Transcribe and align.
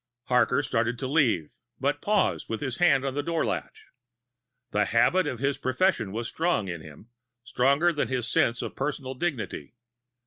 Harker 0.29 0.63
started 0.63 0.97
to 0.97 1.05
leave, 1.05 1.53
but 1.79 2.01
paused, 2.01 2.49
with 2.49 2.59
his 2.59 2.79
hand 2.79 3.05
on 3.05 3.13
the 3.13 3.21
door 3.21 3.45
latch. 3.45 3.85
The 4.71 4.85
habit 4.85 5.27
of 5.27 5.37
his 5.37 5.59
profession 5.59 6.11
was 6.11 6.27
strong 6.27 6.67
in 6.67 6.81
him 6.81 7.09
stronger 7.43 7.93
than 7.93 8.07
his 8.07 8.27
sense 8.27 8.63
of 8.63 8.75
personal 8.75 9.13
dignity. 9.13 9.75